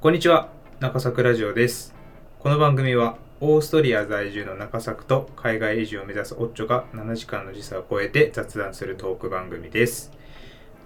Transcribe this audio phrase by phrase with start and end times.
[0.00, 0.48] こんにちは
[0.78, 1.94] 中作ラジオです。
[2.38, 10.10] この番組はオーストリア在住の中作と海外移住を目指すオッチョが7時間の時差を超えて雑談するトーク番組です。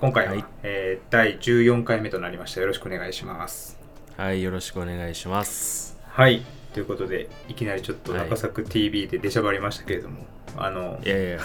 [0.00, 0.45] 今回は、はい。
[0.64, 2.61] えー第14回目となりました。
[2.61, 3.79] よろしくお願いします。
[4.16, 5.96] はい、よろしくお願いします。
[6.08, 6.44] はい。
[6.72, 8.28] ということでいきなりちょっとはい。
[8.28, 10.26] 中作 TV で出しゃばりましたけれども、
[10.56, 11.38] あのいやいや、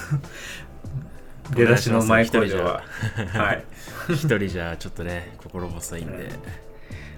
[1.55, 2.83] 出だしの前工場は
[3.31, 3.63] はい。
[4.09, 6.29] 一人じゃ ちょっとね、心細いんで。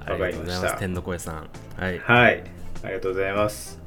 [0.07, 0.79] うんありがとうございわかりましたます。
[0.79, 1.49] 天の声さん。
[1.77, 1.99] はい。
[1.99, 2.43] はい、
[2.83, 3.79] ありがとうございます。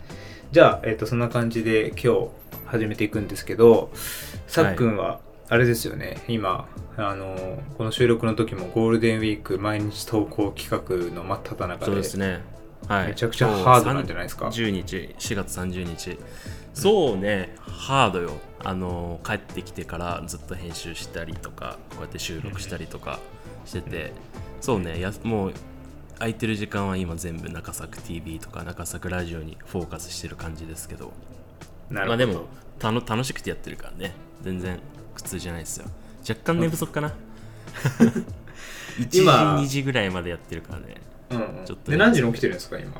[0.52, 2.28] じゃあ、えっ、と、そんな感じで今日
[2.66, 3.90] 始めていくんですけど、
[4.46, 12.40] さっくんは、あれですよね、今、あの、この収録の時もゴールデンウィーク毎日投稿企画の真っ只中で、そうですね。
[12.88, 13.08] はい。
[13.08, 16.18] めちゃくちゃハードなんじゃないですか10日、4月30日。
[16.72, 18.32] そうね、ハードよ。
[18.62, 23.18] あの、帰ってきてからずっと編集したりとか、こうやって収録したりとか
[23.64, 24.12] してて、
[24.60, 25.52] そうね、やもう、
[26.18, 31.12] 空いてる時間は今全部中作 TV とか中作ラジオにフォーカスしてる感じですけど。
[31.90, 32.44] まあでも
[32.78, 34.14] たの楽しくてやってるからね。
[34.42, 34.80] 全然
[35.14, 35.86] 苦痛じゃないですよ。
[36.28, 37.12] 若干寝不足かな。
[38.98, 40.94] 1時今2時ぐらいまでやってるからね。
[41.30, 41.64] うんうん。
[41.64, 42.92] ちょっとで、何時に起きてるんですか、今？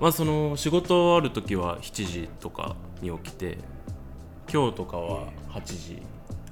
[0.00, 3.58] まあその仕事ある時は7時とかに起きて
[4.52, 6.02] 今日とかは8時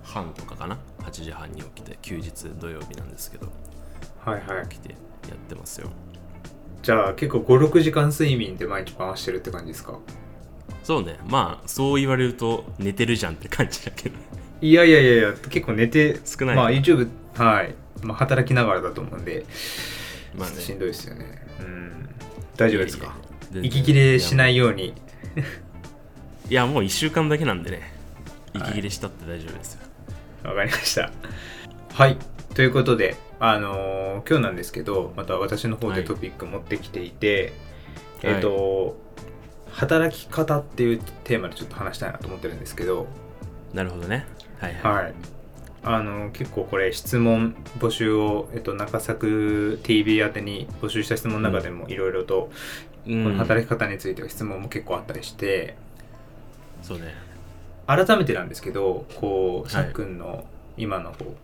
[0.03, 0.78] 半とかかな。
[1.00, 3.48] 8時半に起きて休日土曜日なんですけど。
[4.25, 4.69] はいはい。
[4.69, 4.95] 起きて
[5.28, 5.91] やってますよ
[6.83, 9.98] じゃあ、結構5、6時間睡眠で毎日回してるって感じですか？
[10.83, 14.17] そうねまあそう言われると寝てるじゃんって感じだけど
[14.61, 17.75] いやいやいやいや、結構寝て、少ないまあ YouTube、はい。
[18.03, 19.45] まあ働きながらだと思うんで、
[20.37, 21.47] まあねしんどいですよね。
[21.61, 22.09] うん。
[22.57, 23.07] 大丈夫ですか？
[23.07, 24.95] いやいや全然息切れしないように。
[26.48, 27.92] いやもう1週間だけなんでね
[28.55, 29.81] はい息切れしたって大丈夫ですよ、
[30.48, 31.11] わかりました。
[31.92, 32.17] はい。
[32.55, 36.03] ということで、あのー今日なんですけど、また私の方はい。
[36.03, 37.53] でトピック持ってきていて、
[38.22, 38.34] はい。
[38.34, 38.97] えっ、と、
[39.70, 43.06] 働き方っていうテーマでちょっと話したいなと思ってるんですけど、
[43.73, 44.27] なるほどね。
[44.58, 45.14] はいはい、はい。
[45.85, 52.51] あの結構これ質問募集を、えっと、中作 TV 宛てに募集した質問の中でもいろいろと、
[53.07, 53.24] うん。
[53.24, 55.74] この働き方については質問も結構あったりして、
[56.83, 57.14] そうね。
[57.86, 59.84] 改めてなんですけどこうはい。
[59.84, 60.45] さっくんの
[60.77, 61.36] 今のこう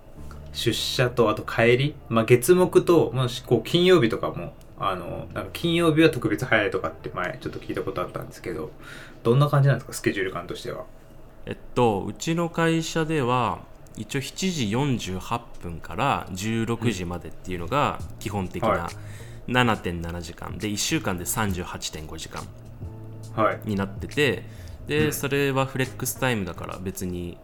[0.52, 8.70] 出社とあと帰り、まあ、月木ともしこう金曜日とかもあのなんか金曜日は特別早いとかって前ちょっと聞いたことあったんですけど
[9.22, 9.92] どんな感じなんですか？
[9.92, 10.84] スケジュール感としては。
[11.46, 13.60] えっとうちの会社では
[13.96, 18.88] 一応7時48分から16時までっていうのが基本的は
[19.48, 20.56] な7.7時間。
[20.58, 22.44] で1週間で38.5時間。
[23.34, 23.60] はい。
[23.64, 24.44] になってて
[24.86, 25.12] で、うん。
[25.12, 27.38] それはフレックスタイムだから別に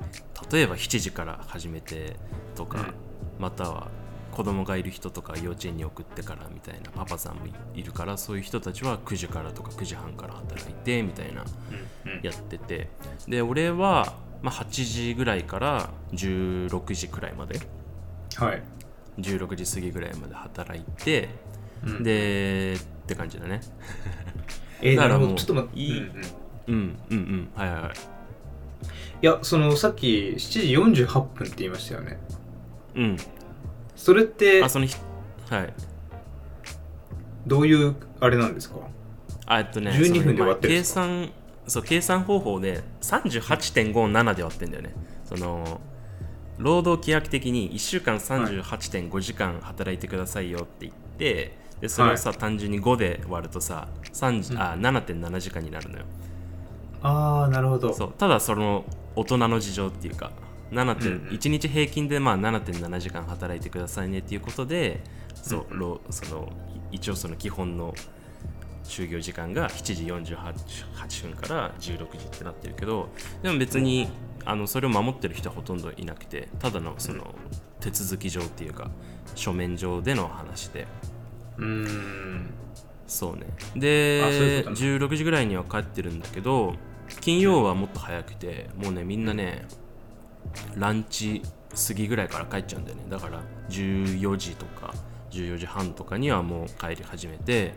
[0.51, 2.17] 例えば7時から始めて
[2.55, 2.95] とか、うん。
[3.39, 3.89] または
[4.33, 7.43] 子供がいる人とか幼稚園に送ってからみたいなパパさんも
[7.75, 11.45] いるからそういう人たちは9時からとか9時半から働いてみたいな
[12.23, 12.89] やってて。
[13.29, 17.61] で俺は、まあ、8時ぐらいから16時くらいまで
[18.37, 18.63] はい、
[19.19, 21.29] 16時過ぎぐらいまで働いて
[21.85, 22.03] うん。
[22.03, 23.61] でって感じだね。
[24.81, 25.35] えー、 だからもうど。
[25.35, 25.99] ちょっと待って、いい。
[25.99, 26.07] うん
[26.67, 26.75] うん。
[26.75, 27.49] うんうんうん。
[27.55, 28.14] はいはいはいい
[29.25, 32.19] やそのさっき7時48分って言いましたよね。
[32.95, 33.17] うん。
[33.97, 34.97] それってあその日
[35.51, 35.75] はい。
[37.47, 38.77] どういうあれなんですか？
[39.47, 41.31] あえっとね12分で終わってるんです計算
[41.67, 44.95] そう計算方法で38.57で割ってんだよね。
[45.25, 45.81] その
[46.59, 56.05] 労働規約的に1週間38.5時間働いてくださいよって言ってでそれをさ、単純に5で割るとさ30あ7.7時間になるのよ。
[57.03, 57.93] ああなるほど。
[57.93, 58.85] そうただその
[59.17, 60.33] 大人の事情っていうか
[60.73, 61.35] 7点、うんうん。
[61.35, 65.03] 1日平均でまあ7.7時間働いてくださいねっていうことで
[65.35, 66.53] そう、うん労その
[66.93, 67.95] い一応その基本の
[68.85, 70.05] 就業時間が7時
[70.35, 73.09] 48分から16時ってなってるけど
[73.43, 74.09] でも別に
[74.45, 77.35] あのそれを守ってる人はほとんどいなくてただのその
[77.81, 78.91] 手続き上っていうか
[79.35, 80.87] 書面上での話で。
[81.59, 82.51] うーん。
[83.07, 83.47] そうね。
[83.77, 84.23] で
[84.65, 84.77] ことね。
[84.77, 86.75] 16時ぐらいには帰ってるんだけど
[87.21, 89.67] 金曜はもっと早くてもうねみんなね
[90.77, 91.43] ランチ
[91.89, 93.05] 過ぎぐらいから帰っちゃうんだよね。
[93.09, 94.95] だから14時とか
[95.31, 97.75] 14時半とかにはもう帰り始めて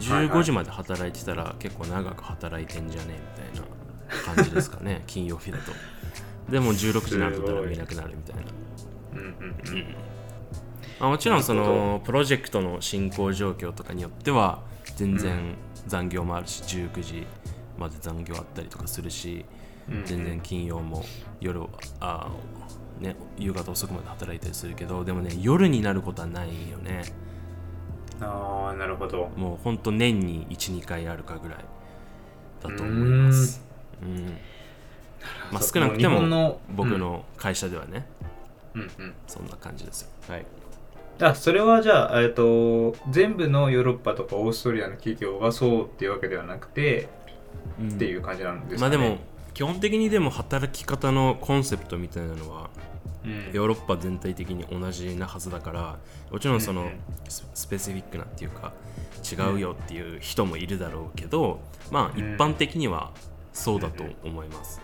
[0.00, 5.02] はいはい15時まで働いてたら結構長く働いてんじゃねみたいな感じですかね。
[5.08, 5.72] 金曜日だと。
[6.50, 8.42] でも16時になると誰もいなくなるみたいな。
[9.14, 9.94] うんうんうん
[10.98, 14.60] まあ、もちろんそのプロジェクトの進行状況とかによっては
[14.96, 15.56] 全然
[15.86, 17.26] 残業もあるし、19時
[17.78, 19.44] まで残業あったりとかするし
[19.90, 20.04] うん。
[20.04, 21.04] 全然金曜も
[21.40, 21.60] 夜
[22.00, 22.30] あ
[23.00, 27.02] ね夕方遅くまで働いたりするけどでもね夜になることはないよね。
[28.20, 29.30] ああなるほど。
[29.36, 31.58] もうほんと年に12回あるかぐらい
[32.62, 33.64] だと思います。
[34.02, 34.38] うん。
[35.50, 38.06] まあ、少なくてもの僕の会社ではね、
[38.74, 39.14] うんうん。
[39.26, 40.08] そんな感じですよ。
[40.28, 40.46] はい。
[41.20, 47.08] あそれはじゃあ、えっと、全部のヨーロッパとかオーストリアの企業がそうっていうわけではなくて、
[47.88, 48.96] っていう感じなんですかね。
[48.96, 49.18] まあでも
[49.54, 52.70] 基本的にでも働き方のコンセプトみたいなのは
[53.24, 53.50] うん。
[53.52, 55.98] ヨーロッパ全体的に同じなはずだから
[56.30, 56.94] もちろんそのうんうん
[57.28, 58.72] ススペシフィックなっていうか
[59.30, 61.60] 違うよっていう人もいるだろうけど
[61.90, 63.12] まあうん一般的には
[63.52, 64.80] そうだと思います。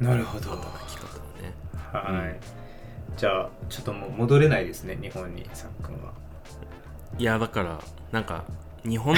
[0.00, 0.50] なるほど。
[0.50, 2.22] 働き方はね。
[2.22, 2.38] はい、
[3.16, 6.12] じゃあちょっともう戻れないですね日本にさっくんは。
[7.18, 7.80] いやだから
[8.12, 8.44] なんか
[8.86, 9.16] 日本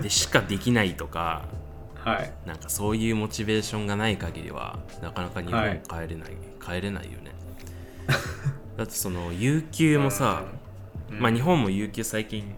[0.00, 1.42] でしかできないとか
[2.04, 2.32] はい。
[2.46, 7.32] なんかそういうモチベーションがない限りはなかなか日本はい帰れない、帰れないよね。
[8.76, 10.44] だってその有給もさ、
[11.10, 11.20] うん。
[11.20, 12.54] まあ日本も有給最近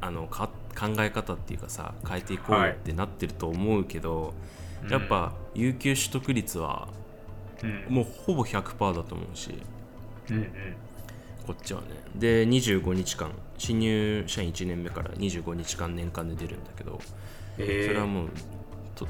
[0.00, 4.34] あのか考え方っていうかさ変えていこうよってなってると思うけど、
[4.88, 6.88] やっぱ有給取得率は
[7.62, 7.86] うん。
[7.88, 9.54] もうほぼ100%だと思うし。
[10.30, 10.46] うんうん。
[11.46, 11.86] こっちはね。
[12.14, 13.30] で25日間。
[13.62, 18.28] 新入社員1年目から25日間年間で出るんだけどえーそれはもう
[18.94, 19.06] と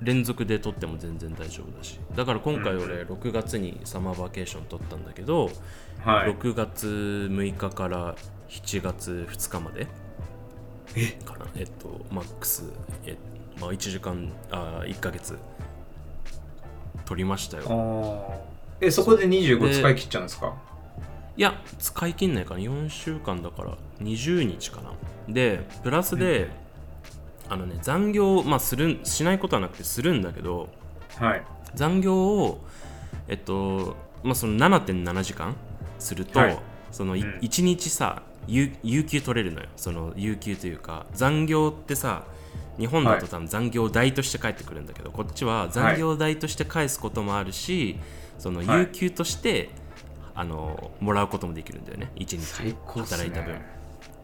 [0.00, 1.98] 連続で取っても全然大丈夫だし。
[2.14, 2.84] だから今回うん。
[2.84, 5.50] 俺6月にサマーバケーション取ったんだけど、
[6.04, 6.32] はい。
[6.32, 8.14] 6月6日から
[8.48, 9.86] 7月2日まで
[11.24, 11.46] かな。
[11.54, 12.64] えっとマックス
[13.04, 13.16] え、
[13.60, 15.38] まあ、1時間あ1ヶ月
[17.04, 18.44] 取りましたよ。
[18.80, 20.54] えそこで25使い切っちゃうんですか？
[21.36, 22.60] いや使い切んないかな。
[22.60, 24.92] 4週間だから20日かな。
[25.28, 26.48] でプラスで、
[27.50, 30.68] あのね残業まあするんしないことはなくてするんだけど
[31.16, 31.42] はい。
[31.74, 32.64] 残業を
[33.28, 35.56] えっとまあその7.7時間
[35.98, 36.58] すると、はい。
[36.92, 37.38] そのいうん。
[37.40, 39.68] 1日さ有有給取れるのよ。
[39.76, 42.24] その有給というか残業ってさ
[42.78, 47.98] 日本だと多分残業代として返ってくるんだけど、こっちは残業代として返すこともあるし、
[48.38, 48.80] そのはい。
[48.80, 49.68] 有給として、
[50.34, 52.10] あのもらうこともできるんだよね。
[52.16, 53.60] 1日働いた分、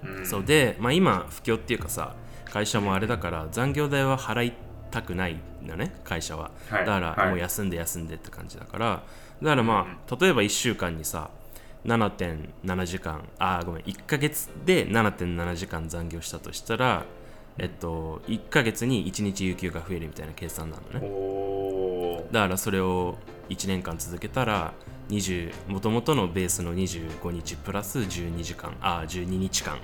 [0.05, 0.27] うん。
[0.27, 2.15] そうで、まあ、今不況っていうかさ
[2.51, 4.53] 会社もあれだから残業代は払い
[4.91, 6.87] たくないんだね会社は、はい。
[6.87, 7.29] だからはい。
[7.31, 9.03] もう休んで休んでって感じだから。
[9.43, 11.31] だからまあ、例えば1週間にさ
[11.85, 17.05] 7.7時間あーごめん1ヶ月で7.7時間残業したとしたら
[17.59, 22.25] えっと1ヶ月に1日有給が増えるみたいな計算なのね。
[22.33, 23.17] だからそれを
[23.51, 24.73] 1年間続けたら
[25.69, 29.79] もともとのベースの25日プラス12時間あ12日間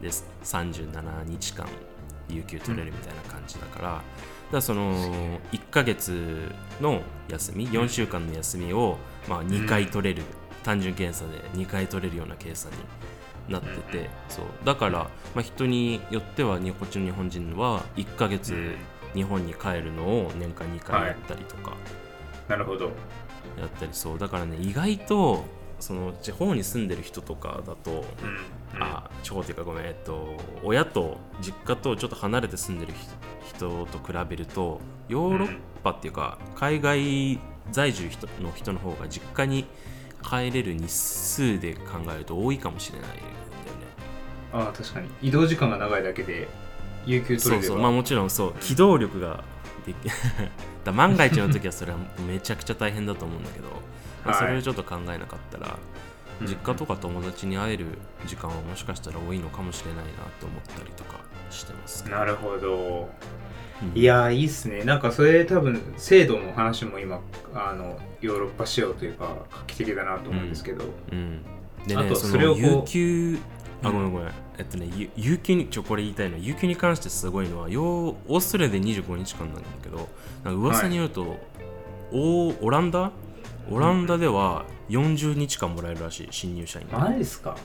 [0.00, 0.26] です。
[0.44, 1.66] 37日間
[2.28, 4.02] 有給取れるみたいな感じだから,、だか
[4.52, 4.92] らその
[5.52, 8.98] 1ヶ月の休み4週間の休みを、
[9.28, 10.22] まあ、2回取れる、
[10.62, 12.70] 単純計算で2回取れるような計算
[13.46, 14.44] になってて、そう。
[14.64, 14.98] だから、
[15.34, 18.76] まあ、人によってはにこっちの日本人は1ヶ月
[19.14, 21.72] 日本に帰るのを年間2回やったりとか
[22.46, 22.86] なるほど。
[23.58, 24.18] やったりそう。
[24.18, 25.44] だからね意外と
[25.80, 27.94] その地方に住んでる人とかだと、う
[28.26, 28.38] ん
[28.80, 32.92] あ地方っていうかごめんえっと親と実家とちょっと離れて住んでる
[33.46, 37.40] 人と比べるとヨーロッパっていうか海外
[37.72, 39.64] 在住人の人の方が実家に
[40.22, 43.30] 帰れる日数で考えると多いかもしれないんだよね。
[44.52, 45.08] ああ確かに。
[45.22, 46.48] 移動時間が長いだけで
[47.06, 47.74] 有給取そうれれば。
[47.74, 48.52] そうまあもちろんそう。
[48.60, 49.44] 機動力が
[49.86, 49.96] でき
[50.84, 53.68] だ万が一の時はそれはめちゃくちゃ大変だと思うんだけど、
[54.34, 55.78] それをちょっと考えなかったら、
[56.42, 57.86] 実家とか友達に会える
[58.26, 61.18] 時間はもしかしたら多いのかもしれないなと思ったりとか
[61.50, 63.08] してますなるほど。
[63.82, 63.98] うん。
[63.98, 64.84] いやーいいっすね。
[64.84, 67.20] なんかそれ多分制度の話も今
[67.54, 71.42] あのヨーロッパ仕様というか画期的だなと思うんですけど、うん、
[71.86, 73.38] であとねそそれを有給
[73.82, 73.94] あうん。
[73.94, 74.32] ごめんごめん。
[74.58, 80.08] えっとね有有給にちょこれ言いたいのは有給に関してすごいのはヨーオーストラリアで25日間なんだけど
[80.44, 81.36] なんか噂によると、
[82.12, 83.10] オオランダ
[83.70, 87.56] オランダでは40日間もらえるらしい新入社員にマジっすか？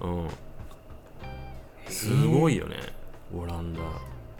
[0.00, 0.28] うん。
[1.88, 2.76] すごいよね
[3.34, 3.80] オランダ。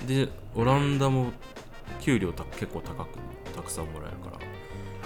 [0.06, 1.32] でオランダも
[2.00, 3.18] 給料た結構高く
[3.54, 4.30] たくさんもらえるか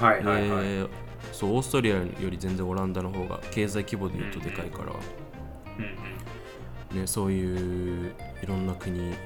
[0.00, 0.08] ら。
[0.08, 0.86] はいはいはい、で
[1.32, 4.92] そうオーストリアより全然オランダの方が経済規模で言うとでかいから、
[5.78, 5.84] うん
[6.94, 9.16] うんね、そういういろんな国、ね、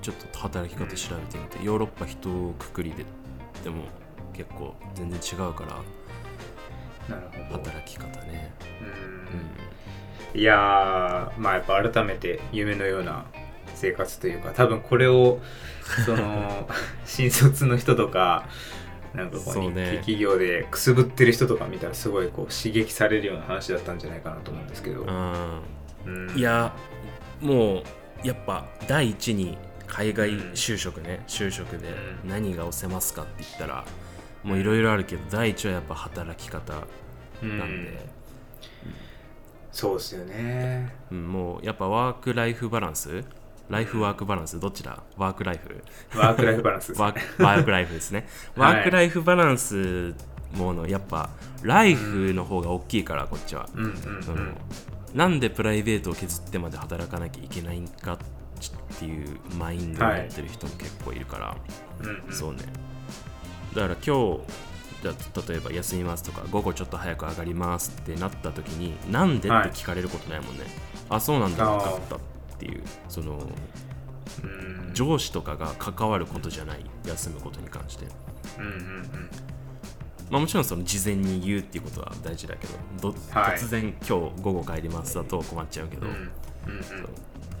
[0.00, 3.04] ちょっと働き方調べてみて、ヨーロッパ一くくりで
[3.62, 3.84] でも
[4.32, 7.64] 結構全然違うからなるほど。
[7.64, 8.52] 働き方ね、
[10.34, 10.40] うん。
[10.40, 13.24] いやーまあやっぱ改めて夢のような
[13.74, 15.40] 生活というか多分これを
[16.04, 16.68] その
[17.04, 18.46] 新卒の人とか
[19.14, 25.08] なんかこう日系企業でくすぶってる人とか見たらすごいこう刺激されるような話だったんじゃないかなと思うんですけど、うん、
[26.06, 26.30] うん。
[26.30, 26.38] うん。
[26.38, 26.72] いや
[27.40, 27.82] も
[28.24, 31.88] うやっぱ第一に海外就職ね、就職で
[32.22, 32.30] うん。
[32.30, 33.84] 何が押せますかって言ったら
[34.42, 36.74] もういろいろあるけど第一はやっぱ働き方
[37.42, 37.84] うんなん。
[37.84, 38.06] で、
[39.72, 40.94] そうですよね。
[41.10, 43.24] うんもうやっぱワークライフバランス？
[43.68, 44.58] ライフワークバランス？
[44.58, 45.02] どっちだ？
[45.16, 45.82] ワークライフ？
[46.18, 47.04] ワークライフバランスですね。
[47.04, 48.26] ワークワークライフですね。
[48.56, 48.74] はい。
[48.74, 50.14] ワークライフバランス
[50.54, 51.30] ものやっぱ
[51.62, 54.38] ライフの方が大きいからこっちは、うんうんその
[55.14, 58.18] なんでプライベートを削ってまで働かなきゃいけないんかっ
[58.98, 61.56] ていうマインドを持ってる人も結構いるから、
[62.00, 62.32] うんうん。
[62.32, 62.60] そうね
[63.74, 64.40] だから今日
[65.02, 70.64] じゃあ例えば休みますとか午後ちょっと早く上がりますってなった時になんでってはい聞かれることないもんね、
[71.08, 72.18] あそうなんだ分かったっ
[72.58, 73.38] ていうその
[74.42, 74.90] うん。
[74.92, 78.06] 上司とかが関わることじゃない休むことに関して。
[78.58, 79.30] うんうんうん
[80.30, 82.68] まあもちろんその事前に言うっていうことは大事だけ
[83.02, 86.30] どどはい突然今日午後帰りますだと困っちゃうけど、うんうん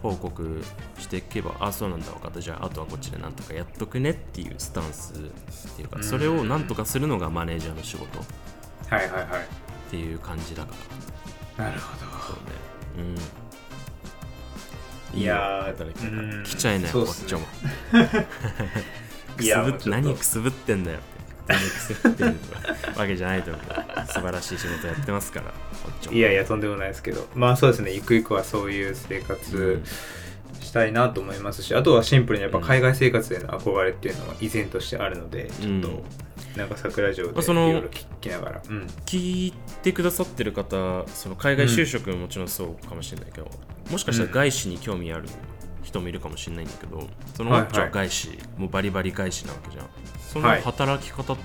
[0.02, 0.62] 報告
[0.98, 2.40] していけばあそうなんだ分かった。
[2.40, 5.16] じゃああとはこっちでなんとかやっとくねっていうスタンスっ
[5.76, 6.04] ていうかうん。
[6.04, 8.20] それをなんとかするのがマネージャーの仕事。
[8.20, 8.22] っ
[8.88, 9.90] はいはいはい。
[9.90, 10.74] ていう感じだか
[11.58, 11.64] ら。
[11.66, 13.14] なるほそうね。
[15.12, 15.20] うん。
[15.20, 17.40] いやーき来ちゃいなよこっちも。
[19.36, 21.52] くすぶっ何くすぶってんだよって。
[21.52, 22.38] 何くすぶってん
[22.96, 23.62] わけじゃないと思う。
[24.06, 25.52] 素晴らしい仕事やってますから
[26.10, 27.26] いやいやとんでもないですけど。
[27.34, 29.82] まあそうですねゆくゆくはそういう生活
[30.60, 36.02] したいなと思いますし、あとはシンプルにやっぱ海外生活への憧れっていうのは依然としてあるのでちょっと
[36.56, 43.50] なんか桜城でいあそのろいろ聞きながら、うん、聞いてくださってる方その海外就職ももちろんそうかもしれないけど、
[43.90, 45.28] もしかしたら外資に興味ある
[45.82, 49.86] 人もいるかもしれないんだけどそのはいマッチは外資、もうバリバリ外資なわけじゃん。
[50.20, 50.62] そのはい。
[50.62, 51.42] 働き方って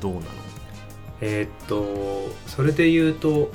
[0.00, 0.26] どうなの、
[1.22, 3.50] えーっとそれで言うと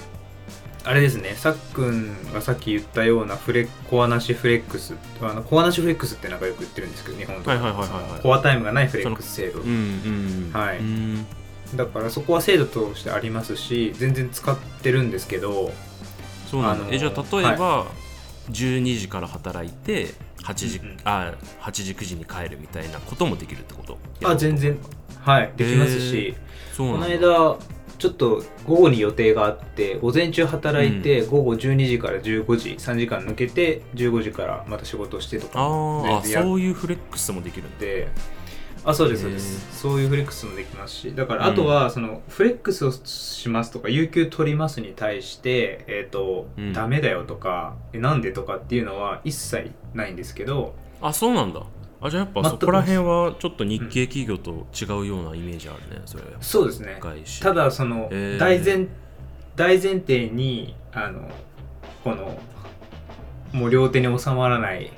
[0.85, 7.51] あれですねさっくんがさっき言ったようなフレコアなしフレックスあのコアなしフレックスってなんかよく言ってるんですけど日本とか。
[7.51, 9.59] はいはいはいコアタイムがないフレックス制度。
[9.59, 10.79] うんはい。
[10.79, 11.27] うん。
[11.75, 15.71] だからそこは制度としてありますし全然使ってるんですけど
[16.49, 17.87] そうなんだ、あのえじゃあ例えば、
[18.49, 20.13] 12時から働いて
[20.47, 20.97] 8時,、うんうん。
[21.03, 23.97] あ8時9時に帰るみたいなこともできるってこと？
[24.23, 24.77] あ全然。
[25.19, 26.35] はいできますし、
[26.77, 27.57] この間
[27.97, 35.59] ちょっと午後に予定があって午前中働いて、午後12時から15時3時間抜けて15時からまた仕事をしてとか。
[35.59, 37.79] あーあそういうフレックスもできるんだ。
[37.79, 38.07] て
[38.87, 41.13] あそうですそうでへすそういうフレックスもできますし。
[41.13, 46.73] だからあとはそのフレックスをしますとか有給取りますに対してえっ、と、うん。
[46.73, 51.63] ダメだよとかえなんでとかっていうのは一切ないんですけどあそうなんだ。
[51.99, 56.29] あじゃあやっぱそこら辺はちょっと日系企業と違うようなイメージあるねそれは。
[56.31, 56.99] やっぱそうですね。
[57.41, 58.39] ただそのへー。
[58.39, 58.87] 大前
[59.57, 61.27] 大前提にあの
[62.03, 62.39] この
[63.51, 64.91] もう両手に収まらない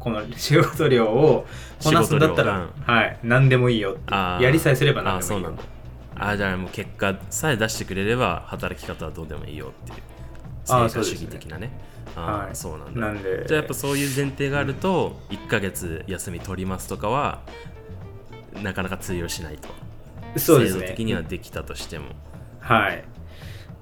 [0.00, 1.46] この仕事量を
[1.82, 4.14] こなすんだったら、仕はい何でもいいよって。
[4.14, 5.48] やりさえすればあ何でもいいよ。
[5.48, 5.62] そうなんだ。
[6.20, 9.98] あじゃあもう結果さえ出してくれれば働き方はどうでもいいよっていう
[10.64, 11.70] 成果主義的なね。
[12.16, 12.50] あはい。
[12.50, 13.00] ーそうなんだ。
[13.00, 13.44] なんで。
[13.46, 17.42] じゃあやっぱそういう前提があると1ヶ月休み取りますとかは
[18.62, 19.68] なかなか通用しないと。
[20.38, 20.80] そうですね。
[20.80, 22.06] 制度的にはできたとしても。
[22.60, 23.04] はい。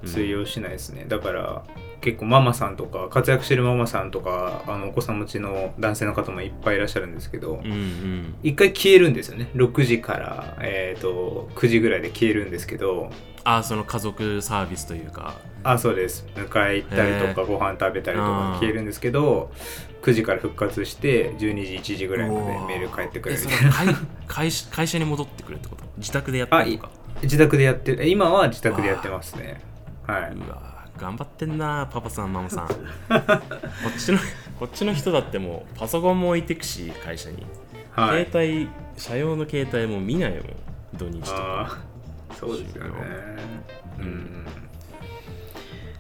[0.03, 0.09] うん。
[0.09, 1.65] 通用しないですね、だから
[2.07, 8.35] 結構ママさんとか活躍してるママさんとかあのお子さん持ちの男性の方もいっぱいいらっしゃるんですけど、うんうん。
[8.45, 9.51] 一回消えるんですよね。
[9.57, 13.11] 6時から、えー、と9時ぐらいで消えるんですけど
[13.43, 15.35] あその家族サービスというか。
[15.65, 16.25] あそうです。
[16.37, 19.51] 迎え行ったりとへかご飯食べたりとか消えるんですけど
[20.03, 21.39] 9時から復活して12
[21.83, 23.93] 時1時ぐらいまでメール返ってくるみたいな。
[23.93, 23.99] れ
[24.29, 25.83] 会会社に戻ってくるってこと？
[25.97, 26.91] 自宅でやってるのか。
[27.25, 29.61] 自宅でやってえ今は自宅でやってますね。
[30.07, 30.33] はい。
[30.33, 32.69] うわ頑張ってんなパパさんママさん。
[32.69, 34.19] こっちの
[34.59, 37.47] こっちの人だってもうパソコンも置いてくし会社に、
[37.93, 38.27] はい。
[38.27, 40.41] 携帯社用の携帯も見ないもん
[40.95, 41.79] 土日とか。
[42.39, 42.91] そうですよね。
[43.99, 44.47] うん。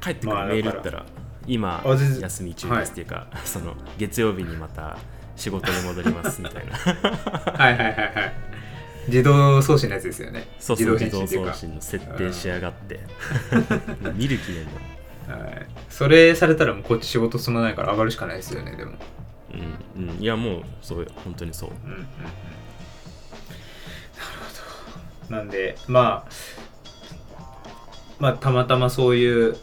[0.00, 1.06] 帰ってくるまあメール打ったら
[1.46, 4.98] 今休み中ですっていうか、その月曜日にまた
[5.36, 6.76] 仕事に戻りますみたいな。
[6.76, 8.55] はいはいはいはい
[9.08, 10.48] 自動送信のやつですよね。
[10.58, 13.00] そうそう自動送信の設定しやがって。
[14.14, 14.72] 見る気ねえんだ
[15.28, 18.92] はい、それされたらもうこっち仕事進まないから上がるしかないですよねでも。
[19.96, 20.22] うんうん。
[20.22, 21.70] いやもうそう本当にそう。
[21.70, 22.02] うんうんうん。
[22.02, 22.08] なる
[25.28, 25.36] ほど。
[25.36, 26.32] なんでまあ
[28.18, 29.56] まあたまたまそういう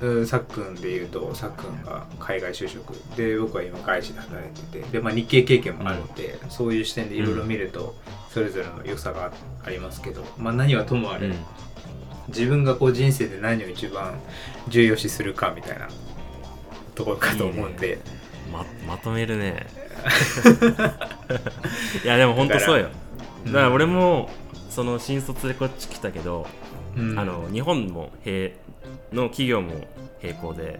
[0.00, 2.92] うんさっくんで言うとさっくんが海外就職。
[3.16, 4.92] で僕は今外資で働いてて。
[4.92, 7.96] で、まあ、日系経験もあるので、そういう視点でいろいろ見ると
[8.36, 9.32] それぞれの良さが
[9.64, 11.34] ありますけど、まあ、何はともあれ、うん。
[12.28, 14.20] 自分がこう人生で何を一番
[14.68, 15.88] 重要視するかみたいな
[16.94, 17.98] ところかと思うんで。
[18.52, 19.66] ままとめるね。
[22.04, 22.90] いやでも本当そうよ。
[23.46, 24.28] だから俺も
[24.68, 26.46] その新卒でこっち来たけど、
[26.94, 27.18] うん。
[27.18, 28.52] あの日本も並
[29.14, 29.88] の企業も
[30.22, 30.78] 並行で、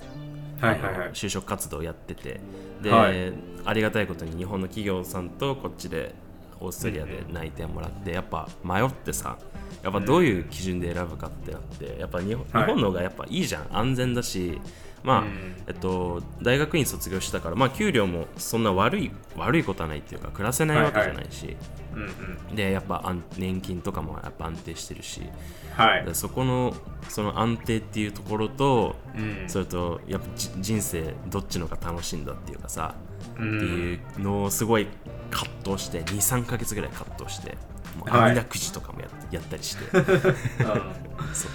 [0.61, 1.09] はいはいはい。
[1.13, 2.39] 就職活動やってて。
[2.83, 3.33] で、はい。
[3.65, 6.15] ありがたいことに日本の企業さんとこっちで
[6.61, 9.39] オーストリアで内定もらって、やっぱ迷ってさ
[9.83, 12.67] やっぱどういう基準で選ぶかってなってやっぱ日本,、はい。
[12.67, 14.61] 日本の方がやっぱいいじゃん安全だし
[15.05, 21.57] まあ、うんえっと、大学院卒業したから、まあ、給料もそんな悪い悪いことはないっていうか暮らせないわけじゃないし、
[21.95, 22.03] うん
[22.49, 22.57] うん。
[22.57, 25.23] でやっぱ安年金とかもやっぱ安定してるし
[25.77, 26.05] はい。
[26.05, 26.75] でそこの
[27.09, 29.45] その安定っていうところとうん。
[29.49, 32.97] それとやっぱじ人生どっちのが楽しいんだっていうかさ、
[33.39, 33.59] うん。
[33.59, 34.89] っていうのをすごい
[35.31, 37.57] 葛藤して23か月ぐらい葛藤して
[37.97, 38.31] もうはい。
[38.31, 39.85] 網だくじとかもや,、やったりして。
[39.97, 40.05] うん
[41.35, 41.51] そう。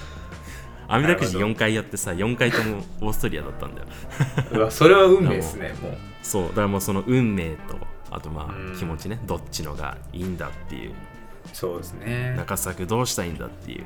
[0.87, 3.87] 網だくじなるほ4回やってさ4回ともオーストリアだったんだよ。
[4.51, 5.97] うわそれは運命ですねもう。
[6.21, 6.47] そう。
[6.49, 7.77] だからもうその運命と
[8.09, 8.73] あとまうん。
[8.73, 9.19] あ気持ちね。
[9.25, 10.93] どっちのがいいんだっていう。
[11.53, 12.35] そうですね。
[12.37, 13.85] 中作どうしたいんだっていう。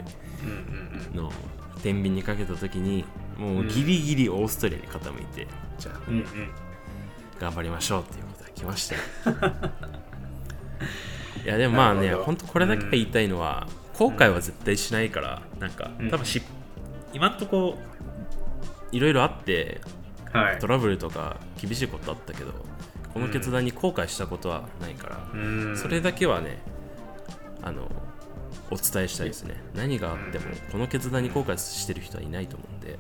[1.15, 1.31] のを
[1.83, 3.05] 天秤にかけた時に
[3.37, 6.25] もうギリギリオーストリアに傾いて、じゃあうんうん。
[7.39, 8.25] 頑張りましょうっていう
[8.55, 9.01] 来ましたよ。
[11.45, 16.09] いやでもまあね本当これだけ言いたいのは、後悔は絶対しないからなんかうん。
[16.09, 16.41] 多分し、
[17.13, 17.77] 今んとこ
[18.91, 19.81] いろいろあって
[20.31, 20.59] はい。
[20.59, 22.53] トラブルとか厳しいことあったけど
[23.13, 25.77] この決断に後悔したことはないから、うん。
[25.77, 26.61] それだけはね
[27.61, 27.89] あの
[28.71, 29.61] お伝えしたいですね。
[29.75, 32.97] 何があってもこの決断に後悔してる人はいないと思うんで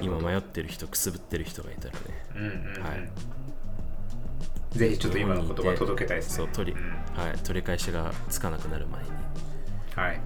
[0.00, 2.00] 今迷ってる人くすぶってる人がいたらね。
[2.34, 2.82] うんうんうん。
[2.82, 3.10] はい
[4.76, 6.36] ぜひちょっと今の言葉届けたいですね。
[6.36, 6.84] そう取り,、ん。
[7.16, 9.10] はい、取り返しがつかなくなる前に。
[9.94, 10.20] はい。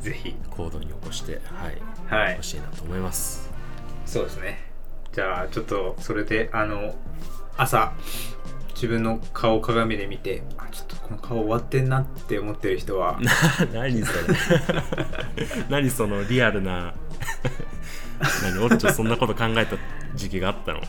[0.00, 0.36] ぜひ。
[0.50, 2.32] 行動に起こしてはいはい。
[2.34, 3.50] 欲しいなと思います。
[4.06, 4.70] そうですね。
[5.12, 6.94] じゃあちょっとそれであの
[7.56, 7.92] 朝
[8.74, 13.18] 自分の顔を鏡で見てあちょっとこの顔終わってんなって思ってる人は。
[13.74, 14.34] 何それ。
[15.68, 16.94] 何そのリアルな。
[18.42, 19.76] 何オッチョそんなこと考えた
[20.14, 20.80] 時期があったの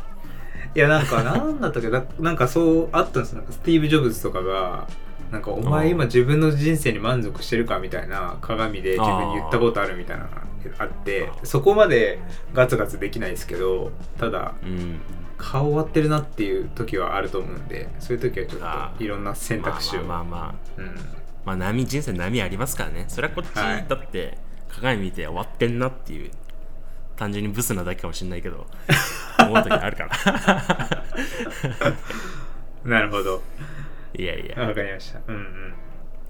[0.76, 1.90] いやなんかなんだったっけ？
[1.90, 4.88] ななんかそうあったんですなんかスティーブ・ジョブズとかが
[5.32, 10.42] なんかお前今自分の人生に満足してるかみたいな鏡で自分に言ったことあるみたいなのが
[10.80, 12.20] あってそこまで
[12.54, 15.00] ガツガツできないですけどただうん。
[15.44, 20.04] 顔終わってるなっていう時はあると思うんでそういう時はちょっといろんな選択肢を。
[20.04, 20.56] まあまあまあまあ。
[20.78, 20.96] うん。
[21.46, 23.06] まあ波人生波ありますからね。
[23.08, 23.86] それはこっちはい。
[23.90, 24.38] だって
[24.70, 26.30] 鏡見て終わってんなっていう
[27.22, 28.66] 単純にブスなだけかもしれないけど
[29.46, 31.96] 思う時あるから。
[32.84, 33.44] なるほど。
[34.18, 34.60] いやいや。
[34.60, 35.20] わかりました。
[35.28, 35.74] うんうん。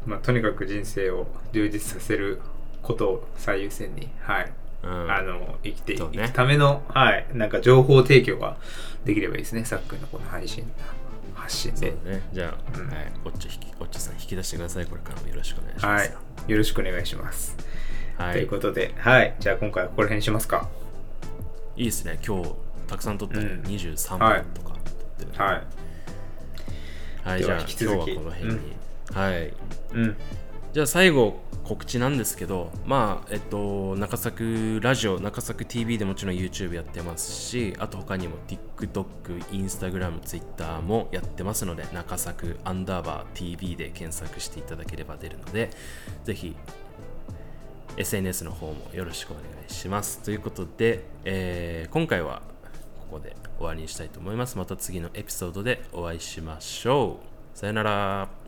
[0.06, 2.42] まあとにかく人生を充実させる
[2.82, 4.52] ことを最優先にはい。
[4.84, 5.10] うん。
[5.10, 8.58] あの生きていくための、はい、なんか情報提供が
[9.06, 10.70] できればいいですね、さっくんのこの配信、
[11.34, 12.22] 発信そうね。
[12.34, 12.88] じゃあ、うん。
[12.90, 14.86] はい、こっち引きこっちさん引き出してください。
[14.88, 16.08] これからもよろしくお願いしまはい。
[16.08, 16.18] す、
[16.52, 17.56] よろしくお願いします。
[18.22, 18.34] はい。
[18.34, 20.70] ということで、はい、じゃあ今回はここら辺にしますか。
[21.76, 22.20] いいですね。
[22.26, 22.52] 今日
[22.88, 23.62] たくさん撮ったね、うん。
[23.64, 24.42] 23はい。
[24.42, 25.32] 分とか撮ってる。
[25.32, 25.64] ねはい。
[27.24, 28.60] はい、じゃあ今日はこの辺に、
[29.14, 29.54] はい。
[29.94, 30.16] うん。
[30.74, 39.06] じゃあ最後告知なんですけどまあえっと中作ラジオ中作 TV でもちろん YouTube やってますしあと他にも TikTok、
[39.52, 45.72] Instagram、Twitter もやってますので中作アンダーバー TV で検索していただければ出るので
[46.24, 46.56] ぜひ
[47.98, 50.20] SNS の方もよろしくお願いします。
[50.20, 52.42] ということで、えー今回は
[53.12, 54.58] ここで終わりにしたいと思います。
[54.58, 57.20] また次のエピソードでお会いしましょ
[57.56, 57.58] う。
[57.58, 58.41] さよなら。